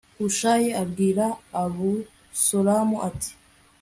hushayi 0.17 0.69
abwira 0.81 1.25
abusalomu 1.63 2.97
ati 3.09 3.31